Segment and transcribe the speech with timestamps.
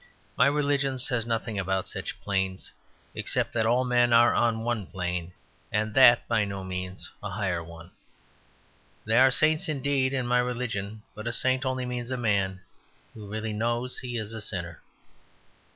[0.35, 2.71] My religion says nothing about such planes
[3.13, 5.31] except that all men are on one plane
[5.71, 7.91] and that by no means a high one.
[9.05, 12.61] There are saints indeed in my religion: but a saint only means a man
[13.13, 14.81] who really knows he is a sinner.